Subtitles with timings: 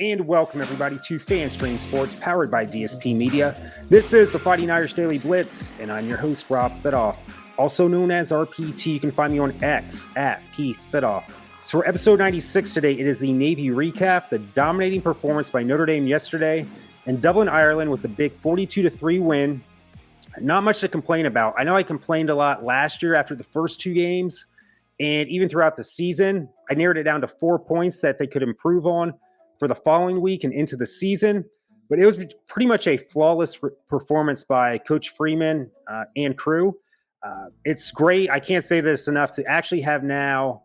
[0.00, 3.72] And welcome everybody to FanStream Sports, powered by DSP Media.
[3.88, 7.16] This is the Fighting Irish Daily Blitz, and I'm your host, Rob Thitoff,
[7.56, 8.86] also known as RPT.
[8.94, 11.30] You can find me on X at P Thitoff.
[11.64, 15.86] So for episode 96 today, it is the Navy recap, the dominating performance by Notre
[15.86, 16.66] Dame yesterday,
[17.06, 19.62] and Dublin, Ireland with the big 42 to 3 win.
[20.40, 21.54] Not much to complain about.
[21.56, 24.46] I know I complained a lot last year after the first two games,
[24.98, 26.48] and even throughout the season.
[26.68, 29.14] I narrowed it down to four points that they could improve on
[29.64, 31.42] for the following week and into the season.
[31.88, 32.18] But it was
[32.48, 36.76] pretty much a flawless re- performance by Coach Freeman uh, and crew.
[37.22, 38.28] Uh, it's great.
[38.30, 40.64] I can't say this enough to actually have now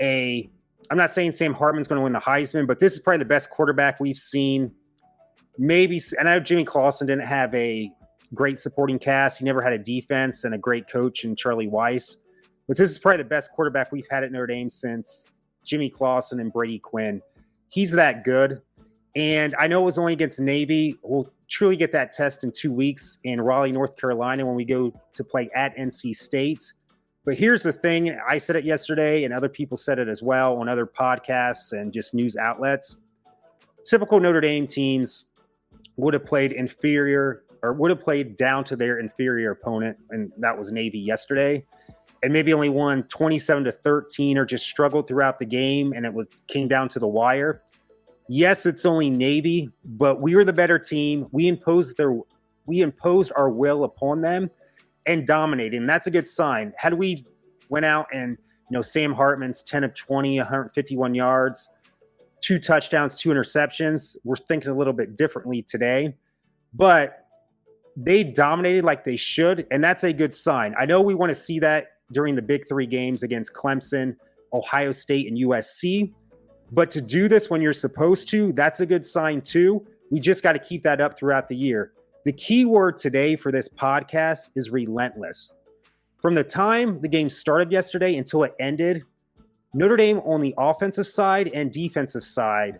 [0.00, 0.50] a.
[0.90, 3.26] I'm not saying Sam Hartman's going to win the Heisman, but this is probably the
[3.26, 4.72] best quarterback we've seen.
[5.56, 7.88] Maybe, and I know Jimmy Clausen didn't have a
[8.34, 9.38] great supporting cast.
[9.38, 12.16] He never had a defense and a great coach in Charlie Weis.
[12.66, 15.28] But this is probably the best quarterback we've had at Notre Dame since
[15.64, 17.22] Jimmy Clausen and Brady Quinn
[17.70, 18.60] he's that good.
[19.16, 20.96] And I know it was only against Navy.
[21.02, 24.92] We'll truly get that test in two weeks in Raleigh, North Carolina, when we go
[25.14, 26.72] to play at NC State.
[27.24, 30.56] But here's the thing I said it yesterday, and other people said it as well
[30.58, 32.98] on other podcasts and just news outlets.
[33.84, 35.24] Typical Notre Dame teams
[35.96, 40.56] would have played inferior or would have played down to their inferior opponent, and that
[40.56, 41.64] was Navy yesterday
[42.22, 46.12] and maybe only won 27 to 13 or just struggled throughout the game and it
[46.12, 47.62] was came down to the wire.
[48.28, 51.26] Yes, it's only Navy, but we were the better team.
[51.32, 52.12] We imposed their
[52.66, 54.50] we imposed our will upon them
[55.06, 55.78] and dominated.
[55.78, 56.72] And that's a good sign.
[56.76, 57.24] Had we
[57.68, 58.36] went out and
[58.70, 61.68] you know Sam Hartman's 10 of 20, 151 yards,
[62.40, 66.14] two touchdowns, two interceptions, we're thinking a little bit differently today.
[66.74, 67.26] But
[67.96, 70.74] they dominated like they should, and that's a good sign.
[70.78, 74.16] I know we want to see that during the big three games against Clemson,
[74.52, 76.12] Ohio State, and USC.
[76.72, 79.86] But to do this when you're supposed to, that's a good sign too.
[80.10, 81.92] We just got to keep that up throughout the year.
[82.24, 85.52] The key word today for this podcast is relentless.
[86.20, 89.02] From the time the game started yesterday until it ended,
[89.72, 92.78] Notre Dame on the offensive side and defensive side,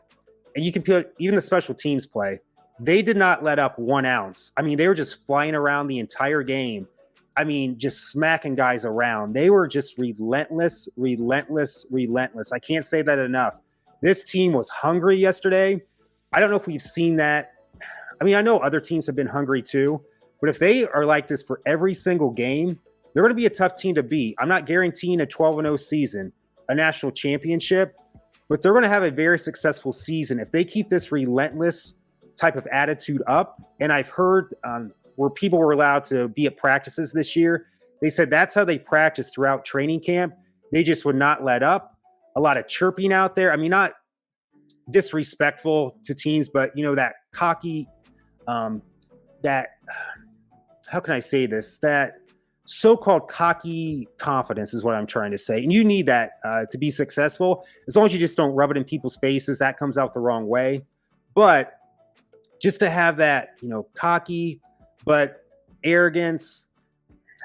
[0.56, 2.38] and you can put even the special teams play,
[2.80, 4.52] they did not let up one ounce.
[4.56, 6.88] I mean, they were just flying around the entire game
[7.36, 9.32] I mean, just smacking guys around.
[9.32, 12.52] They were just relentless, relentless, relentless.
[12.52, 13.54] I can't say that enough.
[14.02, 15.80] This team was hungry yesterday.
[16.32, 17.52] I don't know if we've seen that.
[18.20, 20.02] I mean, I know other teams have been hungry too,
[20.40, 22.78] but if they are like this for every single game,
[23.12, 24.36] they're going to be a tough team to beat.
[24.38, 26.32] I'm not guaranteeing a 12 0 season,
[26.68, 27.96] a national championship,
[28.48, 31.98] but they're going to have a very successful season if they keep this relentless
[32.36, 33.60] type of attitude up.
[33.80, 37.66] And I've heard um, where people were allowed to be at practices this year.
[38.00, 40.34] They said that's how they practiced throughout training camp.
[40.72, 41.96] They just would not let up.
[42.36, 43.52] A lot of chirping out there.
[43.52, 43.92] I mean, not
[44.90, 47.88] disrespectful to teams, but you know that cocky,
[48.46, 48.82] um,
[49.42, 49.70] that
[50.88, 51.76] how can I say this?
[51.78, 52.14] That
[52.66, 56.78] so-called cocky confidence is what I'm trying to say, and you need that uh, to
[56.78, 57.64] be successful.
[57.88, 60.20] As long as you just don't rub it in people's faces, that comes out the
[60.20, 60.84] wrong way.
[61.34, 61.74] But
[62.60, 64.60] just to have that, you know, cocky,
[65.04, 65.44] but
[65.84, 66.66] arrogance,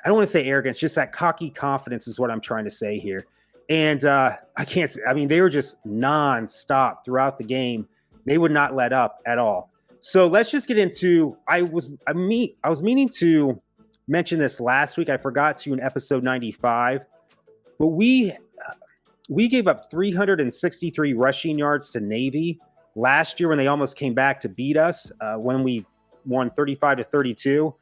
[0.04, 2.72] I don't want to say arrogance, just that cocky confidence is what I'm trying to
[2.72, 3.26] say here.
[3.70, 7.88] And uh, I can't say, I mean, they were just nonstop throughout the game.
[8.26, 9.72] They would not let up at all.
[10.00, 11.36] So let's just get into.
[11.48, 13.60] I was I meet I was meaning to
[14.08, 15.10] mention this last week.
[15.10, 17.06] I forgot to in episode 95,
[17.80, 18.32] but we
[19.30, 22.60] we gave up 363 rushing yards to Navy
[22.96, 25.84] last year when they almost came back to beat us uh, when we
[26.26, 27.74] won 35 to 32.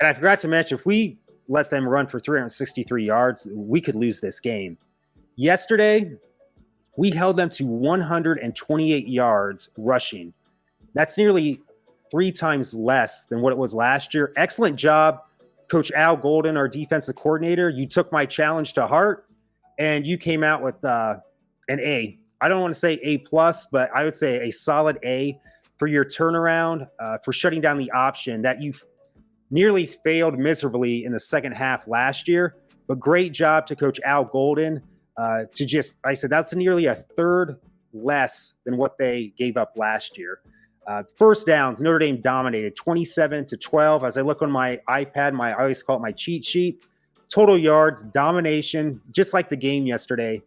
[0.00, 1.18] And I forgot to mention, if we
[1.48, 4.78] let them run for 363 yards, we could lose this game.
[5.36, 6.16] Yesterday,
[6.96, 10.32] we held them to 128 yards rushing.
[10.94, 11.60] That's nearly
[12.10, 14.32] three times less than what it was last year.
[14.36, 15.20] Excellent job,
[15.68, 17.68] Coach Al Golden, our defensive coordinator.
[17.68, 19.26] You took my challenge to heart,
[19.78, 21.18] and you came out with uh,
[21.68, 22.18] an A.
[22.40, 25.40] I don't want to say A plus, but I would say a solid A
[25.78, 28.74] for your turnaround, uh, for shutting down the option that you
[29.50, 32.56] nearly failed miserably in the second half last year.
[32.86, 34.82] But great job to Coach Al Golden
[35.16, 37.60] uh, to just, I said, that's nearly a third
[37.92, 40.40] less than what they gave up last year.
[40.86, 44.04] Uh, first downs, Notre Dame dominated 27 to 12.
[44.04, 46.86] As I look on my iPad, my I always call it my cheat sheet.
[47.28, 50.42] Total yards, domination, just like the game yesterday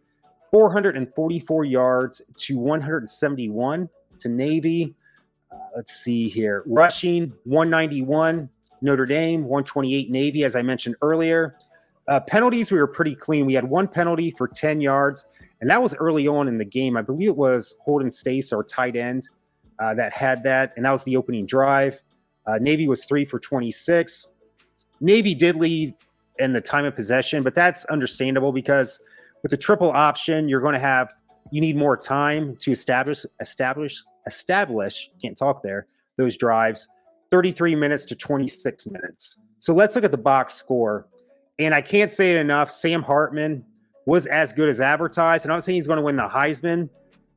[0.50, 3.88] 444 yards to 171
[4.18, 4.94] to Navy.
[5.74, 6.62] Let's see here.
[6.66, 8.48] Rushing 191,
[8.82, 11.54] Notre Dame 128, Navy, as I mentioned earlier.
[12.08, 13.46] Uh, penalties, we were pretty clean.
[13.46, 15.24] We had one penalty for 10 yards,
[15.60, 16.96] and that was early on in the game.
[16.96, 19.28] I believe it was Holden Staes, our tight end.
[19.78, 22.00] uh, that had that, and that was the opening drive.
[22.46, 24.28] Uh, Navy was three for 26.
[25.00, 25.94] Navy did lead
[26.38, 29.00] in the time of possession, but that's understandable because
[29.42, 31.12] with the triple option, you're going to have
[31.50, 35.86] you need more time to establish establish establish can't talk there
[36.16, 36.88] those drives
[37.30, 39.40] 33 minutes to 26 minutes.
[39.58, 41.06] So let's look at the box score.
[41.58, 43.64] And i can't say it enough sam hartman
[44.06, 45.44] was as good as advertised.
[45.44, 46.88] And i'm not saying he's going to win the heisman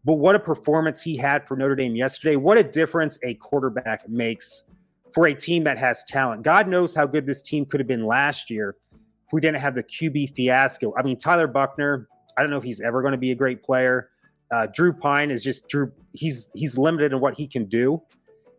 [0.06, 2.36] but what a performance he had for notre dame yesterday.
[2.36, 4.66] What a difference a quarterback makes
[5.12, 6.44] for a team that has talent.
[6.44, 9.74] God knows how good this team could have been last year if we didn't have
[9.74, 10.94] the qb fiasco.
[10.96, 13.64] I mean tyler Buchner, I don't know if he's ever going to be a great
[13.64, 14.12] player.
[14.52, 15.92] Uh, Drew Pyne is just Drew.
[16.14, 18.02] He's he's limited in what he can do,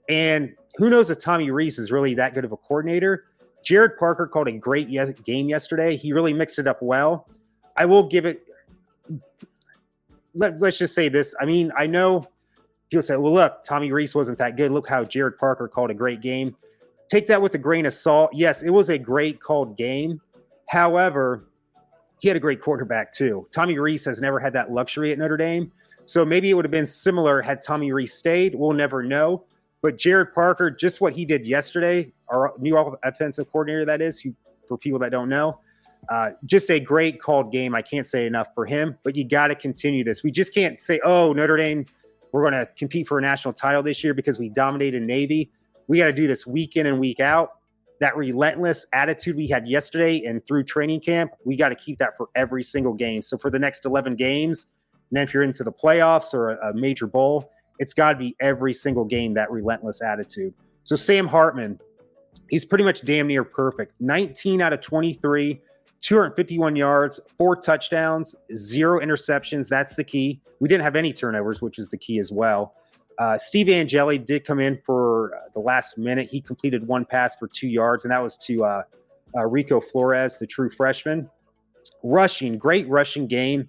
[0.09, 3.25] and who knows if Tommy Rees is really that good of a coordinator.
[3.65, 5.97] Gerad Parker called a great yes, game yesterday.
[5.97, 7.29] He really mixed it up well.
[7.77, 8.43] I will give it.
[10.35, 11.35] Let, let's just say this.
[11.41, 12.25] I mean, I know
[12.91, 14.71] people say, "Well, look, Tommy Rees wasn't that good.
[14.71, 16.57] Look how Gerad Parker called a great game."
[17.09, 18.31] Take that with a grain of salt.
[18.35, 20.21] Yes, it was a great called game.
[20.69, 21.45] However,
[22.19, 23.47] he had a great quarterback too.
[23.51, 25.71] Tommy Rees has never had that luxury at Notre Dame.
[26.05, 28.55] So maybe it would have been similar had Tommy Rees stayed.
[28.55, 29.43] We'll never know.
[29.83, 34.35] But Gerad Parker, just what he did yesterday, our new offensive coordinator, that is, who,
[34.67, 35.61] for people that don't know,
[36.09, 37.75] uh, just a great called game.
[37.75, 40.23] I can't say enough for him, but you got to continue this.
[40.23, 41.85] We just can't say, oh, Notre Dame,
[42.33, 45.51] we're going to compete for a national title this year because we dominated Navy.
[45.89, 47.56] We got to do this week in and week out
[48.01, 52.17] that relentless attitude we had yesterday and through training camp, we got to keep that
[52.17, 53.23] for every single game.
[53.23, 54.73] So for the next 11 games,
[55.11, 58.19] and then if you're into the playoffs or a, a major bowl, it's got to
[58.19, 60.55] be every single game that relentless attitude.
[60.85, 61.79] So Sam Hartman,
[62.49, 63.93] he's pretty much damn near perfect.
[64.01, 65.61] 19 out of 23,
[66.01, 69.69] 251 yards, four touchdowns, zero interceptions.
[69.69, 70.41] That's the key.
[70.61, 72.75] We didn't have any turnovers, which is the key as well.
[73.19, 76.29] Uh, Steve Angeli did come in for uh, the last minute.
[76.31, 78.83] He completed one pass for two yards, and that was to uh,
[79.37, 81.31] uh Rico Flores, the true freshman.
[82.03, 83.69] Rushing, great rushing game.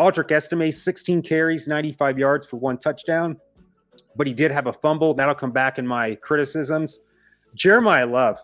[0.00, 3.36] Audric Estime, 16 carries, 95 yards for one touchdown,
[4.16, 5.12] but he did have a fumble.
[5.12, 7.00] That'll come back in my criticisms.
[7.56, 8.38] Jeremiyah Love,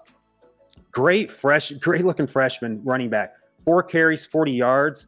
[0.91, 3.35] great fresh, great looking freshman running back.
[3.65, 5.06] Four carries, 40 yards,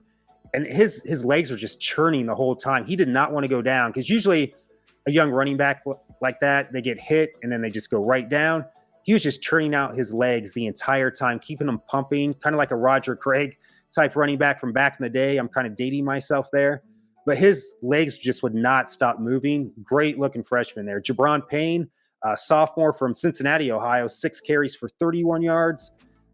[0.55, 2.85] and his his legs were just churning the whole time.
[2.85, 4.53] He did not want to go down because usually–
[5.07, 5.85] a young running back
[6.21, 8.65] like that, they get hit and then they just go right down.
[9.05, 12.59] He was just churning out his legs the entire time, keeping them pumping, kind of
[12.59, 13.57] like a Roger Craig
[13.95, 15.37] type running back from back in the day.
[15.37, 16.83] I'm kind of dating myself there,
[17.25, 19.73] but his legs just would not stop moving.
[19.83, 21.01] Great looking freshman there.
[21.01, 21.89] Gi'Bran Payne,
[22.35, 25.93] sophomore from Cincinnati, Ohio, six carries for 31 yards.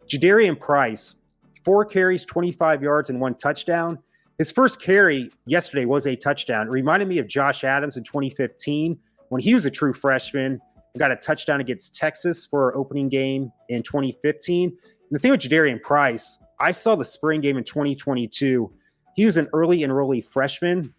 [0.08, 1.16] Jadarian Price,
[1.64, 3.98] four carries, 25 yards, and one touchdown.
[4.42, 6.66] His first carry yesterday was a touchdown.
[6.66, 8.98] It reminded me of Josh Adams in 2015
[9.28, 10.60] when he was a true freshman
[10.98, 14.70] got a touchdown against Texas for our opening game in 2015.
[14.70, 14.76] And
[15.12, 18.68] the thing with Jadarian Price, I saw the spring game in 2022.
[19.14, 20.92] He was an early enrollee freshman,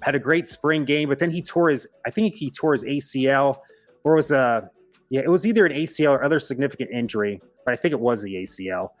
[0.00, 2.84] had a great spring game, but then he tore his, I think he tore his
[2.84, 3.58] ACL
[4.02, 4.70] or was a,
[5.10, 8.22] yeah, it was either an ACL or other significant injury, but I think it was
[8.22, 8.92] the ACL.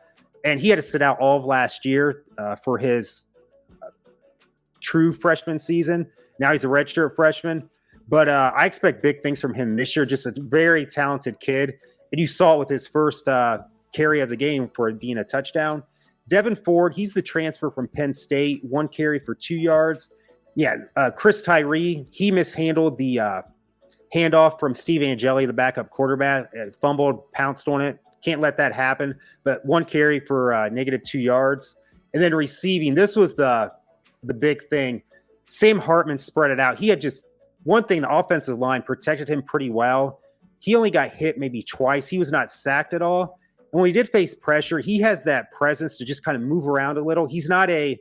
[0.44, 3.24] And he had to sit out all of last year uh, for his
[4.88, 6.10] true freshman season.
[6.40, 7.68] Now he's a redshirt freshman,
[8.08, 10.06] but uh, I expect big things from him this year.
[10.06, 11.74] Just a very talented kid,
[12.10, 13.58] and you saw it with his first uh,
[13.92, 15.82] carry of the game for it being a touchdown.
[16.30, 20.10] Devyn Ford, he's the transfer from Penn State, one carry for two yards.
[20.54, 23.42] Yeah, uh, Chris Tyree, he mishandled the uh,
[24.14, 26.46] handoff from Steve Angeli, the backup quarterback,
[26.80, 27.98] fumbled, pounced on it.
[28.24, 29.14] Can't let that happen.
[29.44, 31.76] But one carry for uh, negative two yards.
[32.14, 33.70] And then receiving, this was the
[34.22, 35.02] the big thing.
[35.48, 36.78] Sam Hartman spread it out.
[36.78, 37.26] He had just
[37.64, 40.20] one thing, the offensive line protected him pretty well.
[40.60, 42.08] He only got hit maybe twice.
[42.08, 43.38] He was not sacked at all.
[43.72, 46.68] And when he did face pressure, he has that presence to just kind of move
[46.68, 47.26] around a little.
[47.26, 47.98] He's not a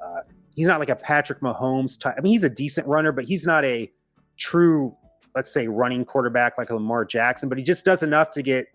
[0.00, 0.20] uh,
[0.54, 2.14] he's not like a Patrick Mahomes type.
[2.16, 3.90] I mean, he's a decent runner, but he's not a
[4.36, 4.94] true,
[5.34, 7.48] let's say, running quarterback like Lamar Jackson.
[7.48, 8.66] But he just does enough to get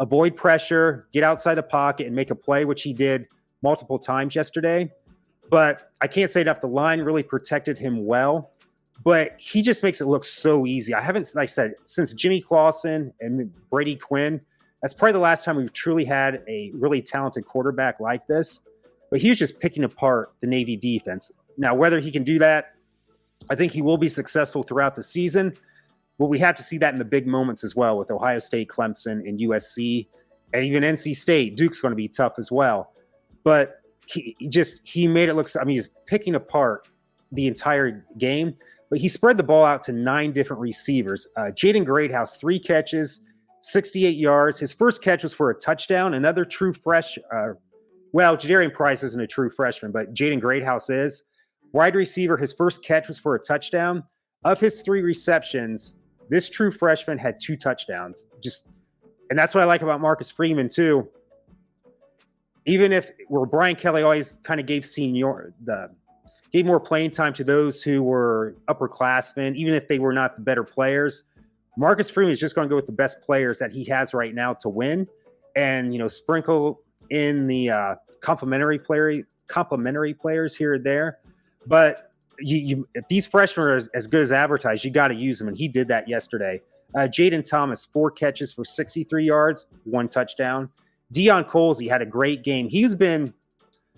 [0.00, 3.26] avoid pressure, get outside the pocket, and make a play, which he did
[3.62, 4.90] multiple times yesterday.
[5.50, 6.60] But I can't say enough.
[6.60, 8.52] The line really protected him well,
[9.04, 10.94] but he just makes it look so easy.
[10.94, 14.40] I haven't, like I said, since Jimmy Clausen and Brady Quinn,
[14.82, 18.60] that's probably the last time we've truly had a really talented quarterback like this.
[19.10, 21.30] But he was just picking apart the Navy defense.
[21.56, 22.74] Now, whether he can do that,
[23.50, 25.54] I think he will be successful throughout the season.
[26.18, 28.68] But we have to see that in the big moments as well with Ohio State,
[28.68, 30.06] Clemson, and USC,
[30.52, 31.56] and even NC State.
[31.56, 32.92] Duke's going to be tough as well.
[33.44, 35.48] But he just he made it look.
[35.60, 36.88] I mean, he's picking apart
[37.32, 38.54] the entire game.
[38.88, 41.26] but he spread the ball out to nine different receivers.
[41.36, 43.20] Uh, Jaden Greathouse, three catches,
[43.62, 44.58] 68 yards.
[44.60, 46.14] His first catch was for a touchdown.
[46.14, 47.48] Another true fresh, uh,
[48.12, 51.24] well, Jadarian Price isn't a true freshman, but Jaden Greathouse is.
[51.72, 54.04] Wide receiver, his first catch was for a touchdown.
[54.44, 55.98] Of his three receptions,
[56.30, 58.26] this true freshman had two touchdowns.
[58.40, 58.68] Just,
[59.30, 61.08] and that's what I like about Marcus Freeman too.
[62.66, 65.90] Even if where Brian Kelly always kind of gave senior the
[66.52, 70.42] gave more playing time to those who were upperclassmen, even if they were not the
[70.42, 71.24] better players.
[71.76, 74.34] Marcus Freeman is just going to go with the best players that he has right
[74.34, 75.06] now to win,
[75.54, 76.80] and you know sprinkle
[77.10, 81.18] in the uh, complementary player complementary players here and there.
[81.66, 85.14] But you, you, if these freshmen are as, as good as advertised, you got to
[85.14, 86.60] use them, and he did that yesterday.
[86.94, 90.70] Uh, Jayden Thomas, four catches for 63 yards, one touchdown.
[91.14, 92.68] Deion Colzie had a great game.
[92.68, 93.32] He's been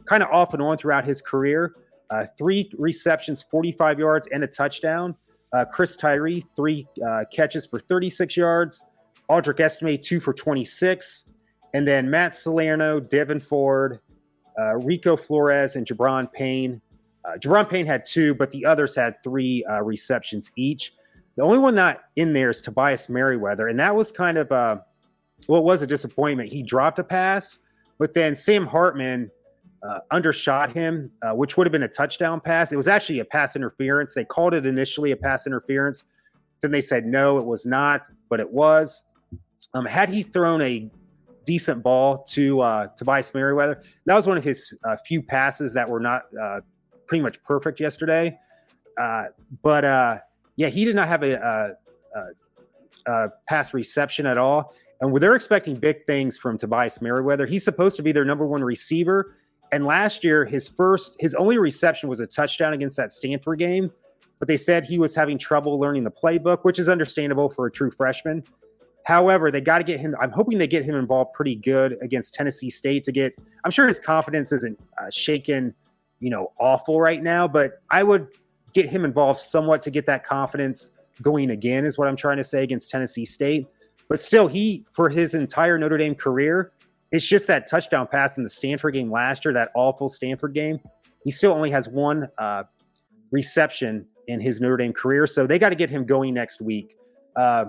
[0.06, 1.74] kind of off and on throughout his career.
[2.10, 5.14] Uh, three receptions, 45 yards, and a touchdown.
[5.52, 8.82] Uh, Chris Tyree, three uh, catches for 36 yards.
[9.30, 11.30] Audric Estime, two for 26.
[11.74, 14.00] And then Matt Salerno, Devyn Ford,
[14.58, 16.80] uh, Rico Flores, and Gi'Bran Payne.
[17.24, 20.94] Uh, Gi'Bran Payne had two, but the others had three uh, receptions each.
[21.36, 24.80] The only one not in there is Tobias Merriweather, and that was kind of
[25.47, 26.50] well, it was a disappointment.
[26.50, 27.59] He dropped a pass,
[27.99, 29.30] but then Sam Hartman
[29.83, 32.73] uh, undershot him, uh, which would have been a touchdown pass.
[32.73, 34.14] It was actually a pass interference.
[34.14, 36.04] They called it initially a pass interference.
[36.61, 39.04] Then they said no, it was not, but it was.
[39.75, 40.90] Um, had he thrown a
[41.45, 45.88] decent ball to uh, Tobias Merriweather, that was one of his uh, few passes that
[45.88, 46.61] were not uh,
[47.07, 48.37] pretty much perfect yesterday.
[49.00, 49.26] Uh,
[49.62, 50.23] but
[50.57, 52.26] yeah, he did not have a, a, a,
[53.07, 54.75] a pass reception at all.
[55.00, 57.46] And they're expecting big things from Tobias Merriweather.
[57.46, 59.36] He's supposed to be their number one receiver.
[59.70, 63.92] And last year, his first, his only reception was a touchdown against that Stanford game.
[64.38, 67.70] But they said he was having trouble learning the playbook, which is understandable for a
[67.70, 68.44] true freshman.
[69.04, 70.14] However, they got to get him.
[70.20, 73.38] I'm hoping they get him involved pretty good against Tennessee State to get.
[73.64, 75.74] I'm sure his confidence isn't uh, shaken,
[76.20, 78.28] you know, awful right now, but I would
[78.74, 80.90] get him involved somewhat to get that confidence
[81.22, 83.66] going again, is what I'm trying to say against Tennessee State.
[84.08, 86.72] But still, he, for his entire Notre Dame career,
[87.12, 90.78] it's just that touchdown pass in the Stanford game last year, that awful Stanford game.
[91.24, 92.62] He still only has one uh,
[93.30, 95.26] reception in his Notre Dame career.
[95.26, 96.96] So they got to get him going next week.
[97.36, 97.66] Uh,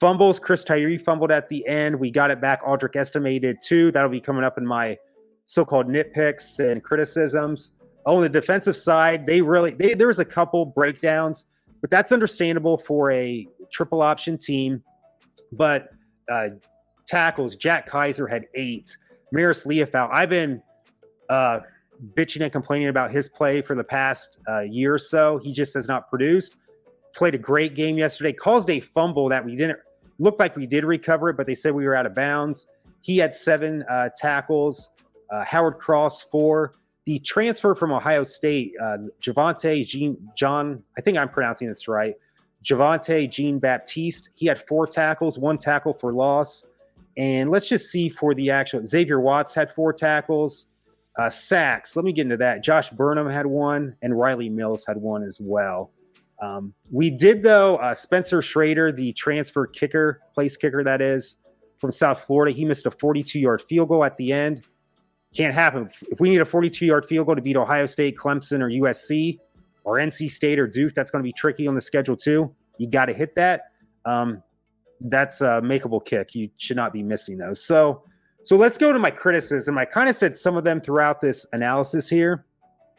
[0.00, 1.98] fumbles, Chris Tyree fumbled at the end.
[1.98, 2.62] We got it back.
[2.64, 3.92] Audric estimated two.
[3.92, 4.98] That'll be coming up in my
[5.46, 7.72] so called nitpicks and criticisms.
[8.06, 11.44] On the defensive side, they really, they, there was a couple breakdowns,
[11.80, 14.82] but that's understandable for a triple option team.
[15.52, 15.90] But
[16.30, 16.50] uh,
[17.06, 17.56] tackles.
[17.56, 18.96] Jack Kiser had eight.
[19.34, 20.08] Marist Liufau.
[20.12, 20.62] I've been
[21.28, 21.60] uh,
[22.14, 25.38] bitching and complaining about his play for the past uh, year or so.
[25.38, 26.56] He just has not produced.
[27.14, 28.32] Played a great game yesterday.
[28.32, 29.78] Caused a fumble that we didn't
[30.18, 32.66] look like we did recover it, but they said we were out of bounds.
[33.00, 34.94] He had seven uh, tackles.
[35.30, 36.72] Uh, Howard Cross four.
[37.04, 40.84] The transfer from Ohio State, uh, Javontae Jean John.
[40.96, 42.14] I think I'm pronouncing this right.
[42.62, 44.30] Javontae Jean Baptiste.
[44.34, 46.66] He had four tackles, one tackle for loss.
[47.16, 50.66] And let's just see for the actual Xavier Watts had four tackles.
[51.18, 52.62] Uh, sacks, let me get into that.
[52.62, 55.90] Josh Burnham had one, and Riley Mills had one as well.
[56.40, 61.36] Um, we did, though, uh, Spencer Schrader, the transfer kicker, place kicker that is,
[61.78, 64.66] from South Florida, he missed a 42 yard field goal at the end.
[65.34, 65.90] Can't happen.
[66.10, 69.38] If we need a 42 yard field goal to beat Ohio State, Clemson, or USC,
[69.84, 72.54] or NC State or Duke, that's going to be tricky on the schedule, too.
[72.78, 73.62] You got to hit that.
[74.04, 74.42] Um,
[75.00, 76.34] that's a makeable kick.
[76.34, 77.64] You should not be missing those.
[77.64, 78.04] So,
[78.44, 79.78] so let's go to my criticism.
[79.78, 82.44] I kind of said some of them throughout this analysis here.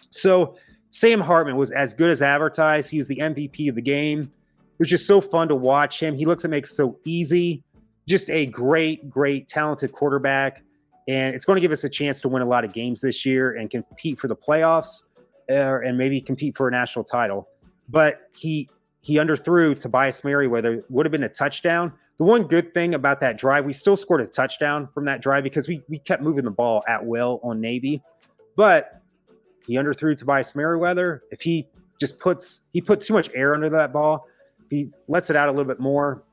[0.09, 0.57] So,
[0.91, 2.91] Sam Hartman was as good as advertised.
[2.91, 4.19] He was the MVP of the game.
[4.19, 6.15] It was just so fun to watch him.
[6.15, 7.63] He looks it makes so easy.
[8.07, 10.63] Just a great, great, talented quarterback.
[11.07, 13.25] And it's going to give us a chance to win a lot of games this
[13.25, 15.01] year and compete for the playoffs
[15.49, 17.47] uh, and maybe compete for a national title.
[17.89, 18.69] But he
[19.01, 20.83] he underthrew Tobias Merriweather.
[20.89, 21.93] Would have been a touchdown.
[22.17, 25.43] The one good thing about that drive, we still scored a touchdown from that drive
[25.43, 28.01] because we, we kept moving the ball at will on Navy.
[28.55, 29.01] But
[29.67, 31.21] he underthrew Tobias Merriweather.
[31.31, 31.67] If he
[31.99, 34.27] just puts he put too much air under that ball,
[34.69, 36.23] he lets it out a little bit more.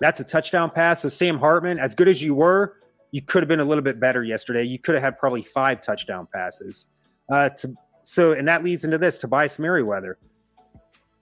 [0.00, 1.02] That's a touchdown pass.
[1.02, 2.76] So Sam Hartman, as good as you were,
[3.10, 4.62] you could have been a little bit better yesterday.
[4.62, 6.92] You could have had probably five touchdown passes.
[7.30, 7.74] Uh, to,
[8.08, 10.18] so and that leads into this Tobias Merriweather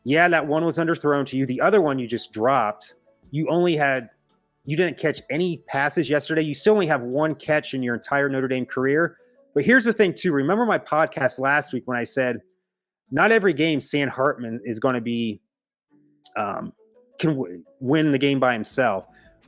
[0.06, 1.46] yeah, that one was underthrown to you.
[1.46, 2.94] The other one you just dropped.
[3.32, 4.10] You only had,
[4.64, 6.42] you didn't catch any passes yesterday.
[6.42, 9.16] You still only have one catch in your entire Notre Dame career.
[9.52, 10.30] But here's the thing, too.
[10.30, 12.40] Remember my podcast last week when I said
[13.10, 15.40] not every game Sam Hartman is going to be
[16.36, 16.72] um,
[17.18, 19.06] can w- win the game by himself.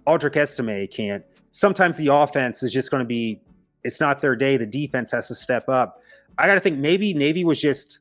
[0.09, 1.23] Audric Estime can't.
[1.53, 3.41] Sometimes the offense is just going to be.
[3.85, 4.57] It's not their day.
[4.57, 6.01] The defense has to step up.
[6.39, 7.99] I got to think maybe Navy was just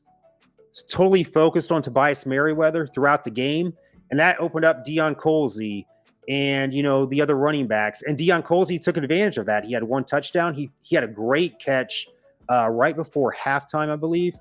[0.88, 3.72] totally focused on Tobias Merriweather throughout the game,
[4.10, 5.84] and that opened up Deion Colzie
[6.28, 8.02] and you know the other running backs.
[8.02, 9.64] And Deion Colzie took advantage of that.
[9.64, 10.54] He had one touchdown.
[10.54, 12.06] He he had a great catch
[12.48, 14.34] uh, right before halftime, I believe.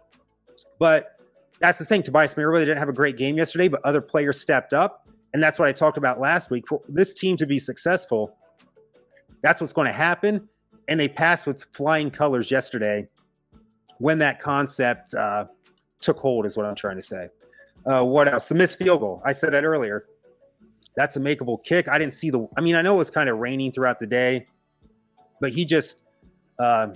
[0.79, 1.19] But
[1.59, 2.03] that's the thing.
[2.03, 5.57] Tobias Merriweather didn't have a great game yesterday, but other players stepped up, and that's
[5.57, 6.67] what I talked about last week.
[6.67, 8.37] For this team to be successful,
[9.41, 10.47] that's what's going to happen.
[10.89, 13.07] And they passed with flying colors yesterday
[13.99, 15.45] when that concept uh,
[15.99, 17.29] took hold, is what I'm trying to say.
[17.85, 18.47] Uh, what else?
[18.47, 19.21] The missed field goal.
[19.25, 20.05] I said that earlier.
[20.95, 21.87] That's a makeable kick.
[21.87, 22.47] I didn't see the.
[22.57, 24.45] I mean, I know it was kind of raining throughout the day,
[25.39, 26.01] but he just
[26.59, 26.89] uh,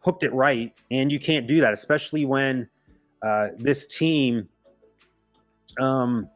[0.00, 2.68] hooked it right, and you can't do that, especially when
[3.22, 4.48] uh, this team
[5.80, 6.28] um,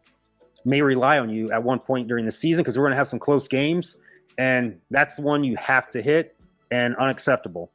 [0.64, 3.09] may rely on you at one point during the season because we're going to have
[3.09, 3.97] some close games,
[4.38, 6.37] and that's the one you have to hit
[6.71, 7.73] and unacceptable.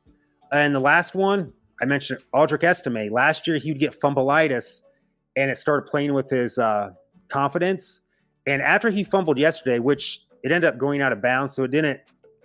[0.52, 3.12] And the last one, I mentioned Audric Estime.
[3.12, 4.82] Last year, he would get fumbleitis,
[5.36, 6.92] and it started playing with his uh,
[7.30, 8.02] confidence.
[8.46, 11.72] And after he fumbled yesterday, which it ended up going out of bounds, so it
[11.72, 12.00] didn't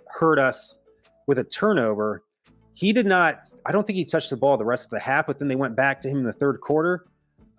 [0.07, 0.79] hurt us
[1.27, 2.23] with a turnover.
[2.73, 3.51] He did not.
[3.65, 5.55] I don't think he touched the ball the rest of the half, but then they
[5.55, 7.05] went back to him in the third quarter.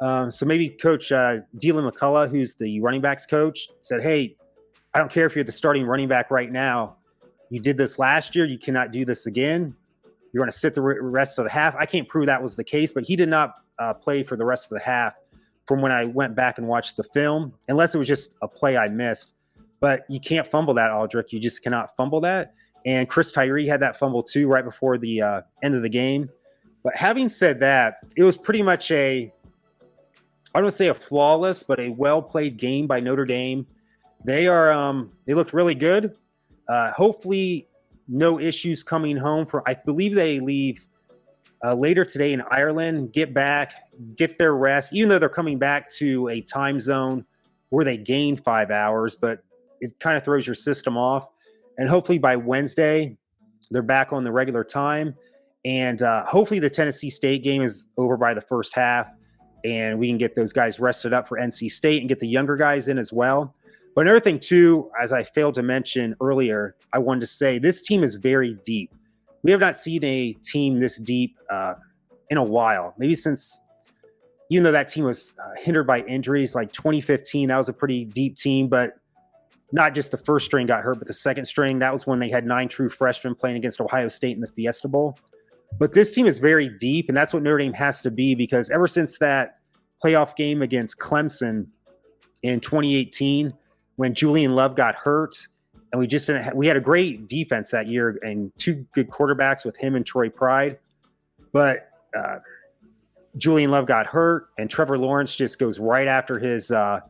[0.01, 4.37] Um, so maybe Coach uh, Deland McCullough, who's the running backs coach, said, "Hey,
[4.93, 6.97] I don't care if you're the starting running back right now.
[7.51, 8.45] You did this last year.
[8.45, 9.75] You cannot do this again.
[10.35, 11.77] You're going to sit the rest of the half.
[11.77, 14.45] I can't prove that was the case, but he did not uh, play for the
[14.45, 15.15] rest of the half
[15.65, 18.77] from when I went back and watched the film, unless it was just a play
[18.77, 19.35] I missed.
[19.79, 21.31] But you can't fumble that, Audric.
[21.31, 22.55] You just cannot fumble that.
[22.85, 26.29] And Chris Tyree had that fumble too right before the uh, end of the game.
[26.83, 29.33] But having said that, it was pretty much a,
[30.53, 33.69] I don't say a flawless, but a well played game by Notre Dame.
[34.25, 36.17] They are, um, they looked really good.
[36.69, 37.69] Uh, hopefully,
[38.09, 39.69] no issues coming home for.
[39.69, 40.87] I believe they leave
[41.65, 43.13] uh, later today in Ireland.
[43.13, 43.73] Get back,
[44.17, 47.25] get their rest, even though they're coming back to a time zone
[47.71, 49.43] where they gain five hours, but
[49.81, 51.27] it kind of throws your system off.
[51.79, 53.17] And hopefully by Wednesday,
[53.71, 55.15] they're back on the regular time.
[55.65, 59.09] And uh, hopefully the Tennessee State game is over by the first half,
[59.65, 62.55] and we can get those guys rested up for NC State and get the younger
[62.55, 63.55] guys in as well.
[63.95, 67.83] But another thing, too, as I failed to mention earlier, I wanted to say this
[67.83, 68.93] team is very deep.
[69.43, 71.75] We have not seen a team this deep uh,
[72.31, 73.61] in a while, maybe since,
[74.51, 78.05] even though that team was uh, hindered by injuries, like 2015, that was a pretty
[78.05, 78.95] deep team, but
[79.71, 81.79] not just the first string got hurt, but the second string.
[81.79, 84.89] That was when they had nine true freshmen playing against Ohio State in the Fiesta
[84.89, 85.17] Bowl.
[85.79, 88.71] But this team is very deep, and that's what Notre Dame has to be because
[88.71, 89.59] ever since that
[90.03, 91.67] playoff game against Clemson
[92.43, 93.53] in 2018,
[93.97, 95.47] when Julian Love got hurt,
[95.93, 96.43] and we just didn't.
[96.43, 100.05] Have, we had a great defense that year and two good quarterbacks with him and
[100.05, 100.79] Troy Pride,
[101.53, 102.39] but uh,
[103.37, 107.01] Julian Love got hurt, and Trevor Lawrence just goes right after his uh,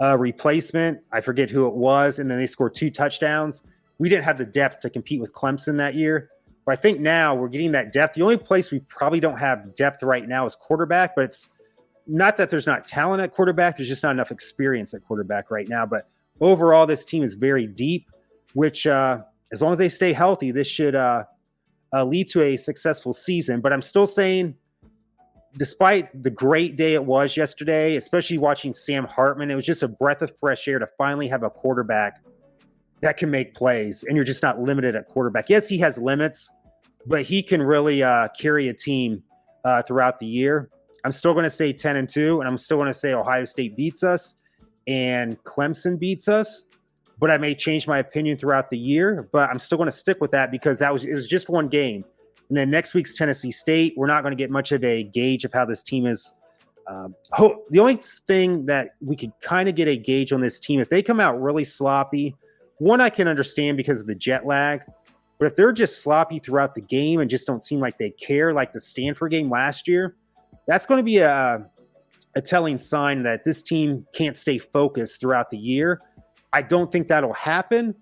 [0.00, 1.02] uh, replacement.
[1.12, 3.66] I forget who it was, and then they scored two touchdowns.
[3.98, 6.28] We didn't have the depth to compete with Clemson that year.
[6.64, 8.14] But I think now we're getting that depth.
[8.14, 11.48] The only place we probably don't have depth right now is quarterback, but it's
[12.06, 13.76] not that there's not talent at quarterback.
[13.76, 15.86] There's just not enough experience at quarterback right now.
[15.86, 16.08] But
[16.40, 18.10] overall, this team is very deep,
[18.54, 21.24] which, uh, as long as they stay healthy, this should uh,
[21.92, 23.60] uh, lead to a successful season.
[23.60, 24.56] But I'm still saying
[25.56, 29.88] despite the great day it was yesterday, especially watching Sam Hartman, it was just a
[29.88, 32.22] breath of fresh air to finally have a quarterback
[33.00, 35.50] that can make plays, and you're just not limited at quarterback.
[35.50, 36.48] Yes, he has limits,
[37.06, 39.22] but he can really uh, carry a team
[39.64, 40.70] uh, throughout the year.
[41.04, 43.44] I'm still going to say 10 and 2, and I'm still going to say Ohio
[43.44, 44.36] State beats us
[44.86, 46.64] and Clemson beats us.
[47.18, 50.20] But I may change my opinion throughout the year, but I'm still going to stick
[50.20, 52.04] with that because that was it was just one game.
[52.48, 53.94] And then next week's Tennessee State.
[53.96, 56.32] We're not going to get much of a gauge of how this team is.
[56.88, 60.58] Um, ho- the only thing that we could kind of get a gauge on this
[60.58, 62.34] team, if they come out really sloppy,
[62.78, 64.82] one I can understand because of the jet lag.
[65.38, 68.52] But if they're just sloppy throughout the game and just don't seem like they care,
[68.52, 70.16] like the Stanford game last year,
[70.66, 71.68] that's going to be a,
[72.34, 76.00] a telling sign that this team can't stay focused throughout the year.
[76.52, 77.94] I don't think that'll happen,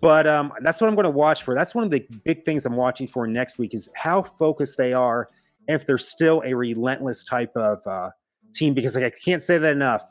[0.00, 1.54] but um, that's what I'm going to watch for.
[1.54, 4.92] That's one of the big things I'm watching for next week is how focused they
[4.92, 5.28] are,
[5.68, 8.10] and if they're still a relentless type of uh,
[8.54, 8.74] team.
[8.74, 10.02] Because like I can't say that enough.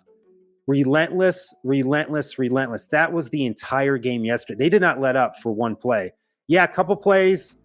[0.65, 2.88] Relentless, relentless, relentless.
[2.88, 4.57] That was the entire game yesterday.
[4.57, 6.13] They did not let up for one play.
[6.47, 7.59] Yeah, a couple plays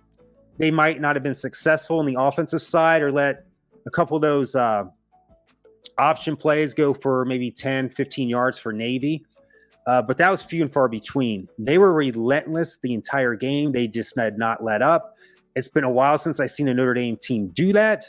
[0.58, 3.46] they might not have been successful on the offensive side, or let
[3.86, 4.84] a couple of those uh,
[5.98, 9.24] option plays go for maybe 10, 15 yards for Navy.
[9.86, 11.48] Uh, but that was few and far between.
[11.58, 13.72] They were relentless the entire game.
[13.72, 15.16] They just had not let up.
[15.56, 18.04] It's been a while since I've seen a Notre Dame team do that,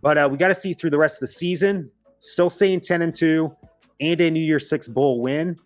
[0.00, 1.90] but uh, we got to see through the rest of the season.
[2.20, 3.52] Still saying 10 and 2
[4.00, 5.56] and a New Year's Six Bowl win.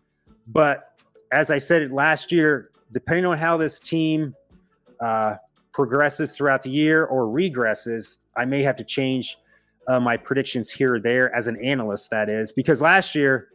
[0.48, 0.98] But
[1.30, 4.34] as I said last year, depending on how this team
[5.00, 5.36] uh,
[5.72, 9.38] progresses throughout the year or regresses, I may have to change
[9.88, 12.10] uh, my predictions here or there as an analyst.
[12.10, 13.48] That is because last year,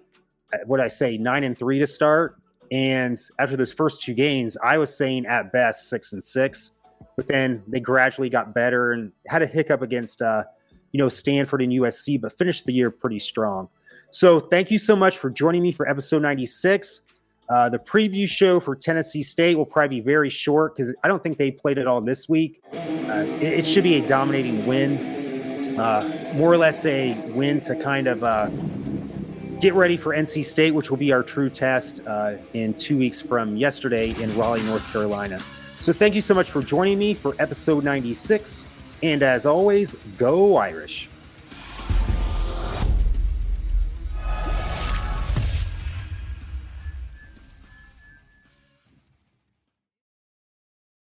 [0.54, 2.40] uh, what I say, nine and three to start,
[2.72, 6.72] and after those first two games, I was saying at best six and six,
[7.16, 10.44] but then they gradually got better and had a hiccup against, uh,
[10.92, 13.70] you know, Stanford and USC, but finished the year pretty strong.
[14.12, 17.02] So thank you so much for joining me for episode 96.
[17.50, 21.24] Uh, the preview show for Tennessee State will probably be very short because I don't
[21.24, 22.62] think they played it all this week.
[22.74, 27.76] Uh, it, it, should be a dominating win, uh, more or less a win to
[27.76, 28.50] kind of uh,
[29.60, 33.20] get ready for NC State, which will be our true test uh, in two weeks
[33.22, 35.40] from yesterday in Raleigh, North Carolina.
[35.40, 38.66] So thank you so much for joining me for episode 96.
[39.04, 41.08] And as always, go Irish.